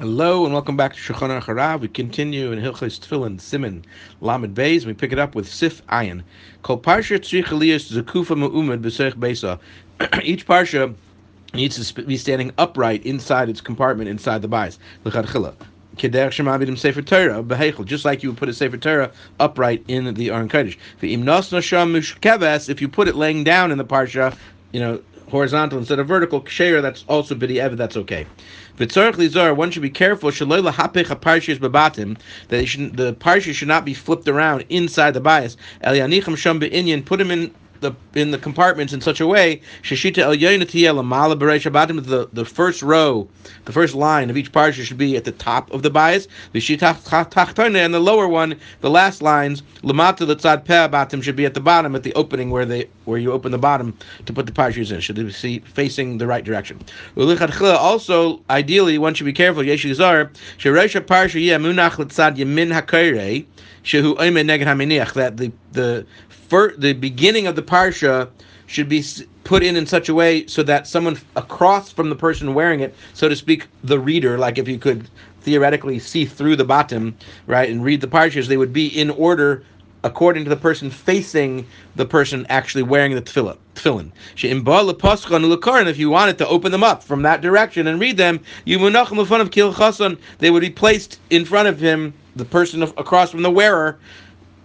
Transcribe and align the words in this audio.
Hello 0.00 0.44
and 0.44 0.54
welcome 0.54 0.76
back 0.76 0.94
to 0.94 1.00
Shulchan 1.00 1.42
Aruch 1.42 1.80
We 1.80 1.88
continue 1.88 2.52
in 2.52 2.60
Hilchos 2.60 3.00
Tefillin 3.00 3.40
Siman 3.40 3.82
Lamed 4.20 4.54
Beis. 4.54 4.86
We 4.86 4.94
pick 4.94 5.10
it 5.10 5.18
up 5.18 5.34
with 5.34 5.52
Sif 5.52 5.84
Ayin. 5.88 6.22
Kol 6.62 6.78
Parsha 6.78 7.18
Tzrich 7.18 7.50
Elias 7.50 7.90
Zekufa 7.90 8.38
Mu'umad 8.38 8.80
B'Seich 8.80 9.14
Beisa. 9.14 9.58
Each 10.22 10.46
Parsha 10.46 10.94
needs 11.52 11.92
to 11.92 12.02
be 12.04 12.16
standing 12.16 12.52
upright 12.58 13.04
inside 13.04 13.48
its 13.48 13.60
compartment 13.60 14.08
inside 14.08 14.40
the 14.40 14.46
Bais. 14.46 14.78
L'chadchila. 15.02 15.56
Keder 15.96 16.28
Shemavidim 16.28 16.78
Sefer 16.78 17.02
Torah 17.02 17.42
beheichel, 17.42 17.84
just 17.84 18.04
like 18.04 18.22
you 18.22 18.30
would 18.30 18.38
put 18.38 18.48
a 18.48 18.54
Sefer 18.54 18.76
Torah 18.76 19.10
upright 19.40 19.82
in 19.88 20.14
the 20.14 20.30
Aron 20.30 20.48
Kodesh. 20.48 20.78
V'im 21.02 21.24
nos 21.24 21.50
nasham 21.50 21.90
mushkeves, 21.90 22.68
if 22.68 22.80
you 22.80 22.88
put 22.88 23.08
it 23.08 23.16
laying 23.16 23.42
down 23.42 23.72
in 23.72 23.78
the 23.78 23.84
parsha, 23.84 24.38
you 24.70 24.78
know, 24.78 25.02
horizontal 25.30 25.78
instead 25.78 25.98
of 25.98 26.06
vertical, 26.06 26.40
ksheir, 26.40 26.82
that's 26.82 27.04
also 27.08 27.34
b'di'ev, 27.34 27.76
that's 27.76 27.96
okay. 27.96 28.26
V'tzorach 28.78 29.14
lizar, 29.14 29.54
one 29.56 29.70
should 29.70 29.82
be 29.82 29.90
careful, 29.90 30.30
shaloi 30.30 30.68
lahapich 30.70 31.08
that 32.48 32.66
should, 32.66 32.96
the 32.96 33.14
parsha 33.14 33.52
should 33.52 33.68
not 33.68 33.84
be 33.84 33.94
flipped 33.94 34.28
around 34.28 34.64
inside 34.68 35.12
the 35.14 35.20
bias. 35.20 35.56
Be'inyan, 35.82 37.04
put 37.04 37.20
him 37.20 37.30
in 37.30 37.54
the 37.80 37.92
in 38.14 38.30
the 38.30 38.38
compartments 38.38 38.92
in 38.92 39.00
such 39.00 39.20
a 39.20 39.26
way 39.26 39.60
the 42.08 42.28
the 42.32 42.44
first 42.44 42.82
row 42.82 43.28
the 43.64 43.72
first 43.72 43.94
line 43.94 44.30
of 44.30 44.36
each 44.36 44.52
parsha 44.52 44.82
should 44.82 44.98
be 44.98 45.16
at 45.16 45.24
the 45.24 45.32
top 45.32 45.70
of 45.72 45.82
the 45.82 45.90
bias. 45.90 46.28
The 46.52 46.60
shita 46.60 47.84
and 47.84 47.94
the 47.94 48.00
lower 48.00 48.28
one 48.28 48.56
the 48.80 48.90
last 48.90 49.22
lines 49.22 49.62
lamata 49.82 50.26
batim 50.26 51.22
should 51.22 51.36
be 51.36 51.44
at 51.44 51.54
the 51.54 51.60
bottom 51.60 51.94
at 51.94 52.02
the 52.02 52.14
opening 52.14 52.50
where 52.50 52.64
they 52.64 52.88
where 53.04 53.18
you 53.18 53.32
open 53.32 53.52
the 53.52 53.58
bottom 53.58 53.96
to 54.26 54.32
put 54.32 54.46
the 54.46 54.52
parshas 54.52 54.92
in. 54.92 55.00
Should 55.00 55.16
be 55.16 55.58
facing 55.60 56.18
the 56.18 56.26
right 56.26 56.44
direction. 56.44 56.80
Also 57.16 58.40
ideally 58.50 58.98
one 58.98 59.14
should 59.14 59.24
be 59.24 59.32
careful 59.32 59.62
yeshizar 59.62 60.30
sheresha 60.58 61.00
parsha 61.00 61.40
munach 61.58 61.96
letzad 61.96 62.36
hakoirei 62.36 63.46
shehu 63.88 64.14
neged 64.16 65.14
that 65.14 65.36
the 65.38 65.50
the 65.72 66.06
first, 66.28 66.80
the 66.80 66.92
beginning 66.92 67.46
of 67.46 67.56
the 67.56 67.62
parsha 67.62 68.28
should 68.66 68.88
be 68.88 69.02
put 69.44 69.62
in 69.62 69.76
in 69.76 69.86
such 69.86 70.10
a 70.10 70.14
way 70.14 70.46
so 70.46 70.62
that 70.62 70.86
someone 70.86 71.18
across 71.36 71.90
from 71.90 72.10
the 72.10 72.16
person 72.16 72.52
wearing 72.52 72.80
it, 72.80 72.94
so 73.14 73.28
to 73.30 73.34
speak, 73.34 73.66
the 73.82 73.98
reader, 73.98 74.36
like 74.36 74.58
if 74.58 74.68
you 74.68 74.78
could 74.78 75.08
theoretically 75.40 75.98
see 75.98 76.26
through 76.26 76.54
the 76.54 76.64
bottom, 76.64 77.16
right, 77.46 77.70
and 77.70 77.82
read 77.82 78.02
the 78.02 78.06
parshas, 78.06 78.46
they 78.46 78.58
would 78.58 78.74
be 78.74 78.86
in 78.88 79.08
order 79.10 79.64
according 80.04 80.44
to 80.44 80.50
the 80.50 80.56
person 80.56 80.90
facing 80.90 81.66
the 81.96 82.04
person 82.04 82.46
actually 82.50 82.82
wearing 82.82 83.14
the 83.14 83.22
tefillah. 83.22 83.56
Tefillin. 83.74 84.10
And 85.80 85.88
if 85.88 85.98
you 85.98 86.10
wanted 86.10 86.38
to 86.38 86.48
open 86.48 86.72
them 86.72 86.84
up 86.84 87.02
from 87.02 87.22
that 87.22 87.40
direction 87.40 87.86
and 87.86 87.98
read 87.98 88.16
them, 88.16 88.40
you 88.64 88.84
of 88.86 90.20
they 90.38 90.50
would 90.50 90.60
be 90.60 90.70
placed 90.70 91.20
in 91.30 91.44
front 91.44 91.68
of 91.68 91.80
him, 91.80 92.12
the 92.38 92.44
person 92.44 92.82
across 92.82 93.30
from 93.30 93.42
the 93.42 93.50
wearer, 93.50 93.98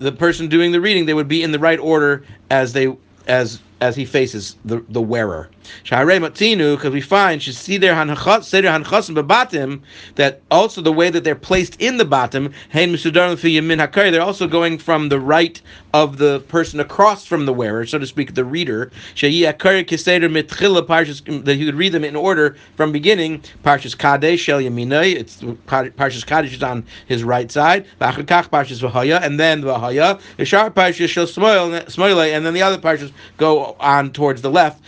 the 0.00 0.10
person 0.10 0.48
doing 0.48 0.72
the 0.72 0.80
reading, 0.80 1.06
they 1.06 1.14
would 1.14 1.28
be 1.28 1.42
in 1.42 1.52
the 1.52 1.58
right 1.58 1.78
order 1.78 2.24
as 2.50 2.72
they 2.72 2.96
as 3.26 3.60
as 3.80 3.96
he 3.96 4.04
faces 4.04 4.56
the, 4.64 4.84
the 4.88 5.00
wearer. 5.00 5.48
Because 5.84 6.92
we 6.92 7.00
find 7.00 7.42
Seder 7.42 7.92
Hanchasim 7.92 9.14
Babatim 9.14 9.80
that 10.14 10.40
also 10.50 10.80
the 10.80 10.92
way 10.92 11.10
that 11.10 11.24
they're 11.24 11.34
placed 11.34 11.80
in 11.80 11.96
the 11.98 12.04
bottom, 12.04 12.52
they're 12.72 14.22
also 14.22 14.46
going 14.48 14.78
from 14.78 15.08
the 15.08 15.20
right 15.20 15.60
of 15.94 16.18
the 16.18 16.40
person 16.48 16.80
across 16.80 17.26
from 17.26 17.46
the 17.46 17.52
wearer, 17.52 17.86
so 17.86 17.98
to 17.98 18.06
speak, 18.06 18.34
the 18.34 18.44
reader. 18.44 18.90
That 19.20 19.30
he 21.58 21.64
would 21.64 21.74
read 21.74 21.92
them 21.92 22.04
in 22.04 22.16
order 22.16 22.56
from 22.76 22.92
beginning. 22.92 23.42
Parshas 23.64 23.96
Kadesh 23.96 24.40
Shel 24.40 24.60
Yaminai, 24.60 25.14
it's 25.14 25.36
Parshas 25.36 26.26
Kadesh 26.26 26.54
is 26.54 26.62
on 26.62 26.84
his 27.06 27.24
right 27.24 27.50
side. 27.50 27.86
Parshas 28.00 28.80
Vahaya, 28.80 29.22
and 29.22 29.38
then 29.38 29.62
Vahaya. 29.62 30.20
Ishar 30.38 30.70
Parshas 30.70 31.08
Shel 31.08 31.26
Smoile, 31.26 32.32
and 32.34 32.46
then 32.46 32.54
the 32.54 32.62
other 32.62 32.78
Parshas 32.78 33.12
go 33.36 33.67
on 33.80 34.12
towards 34.12 34.42
the 34.42 34.50
left. 34.50 34.82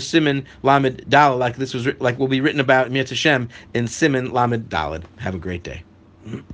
Siman 0.00 0.44
Lamed 0.62 1.04
Dalad, 1.08 1.38
like 1.38 1.56
this 1.56 1.74
was 1.74 1.86
like 2.00 2.18
will 2.18 2.28
be 2.28 2.40
written 2.40 2.60
about 2.60 2.90
Mir 2.90 3.04
Hashem 3.04 3.48
in 3.74 3.86
Siman 3.86 4.32
Lamed 4.32 4.68
Dalad. 4.68 5.04
Have 5.18 5.34
a 5.34 5.38
great 5.38 5.62
day. 5.62 5.82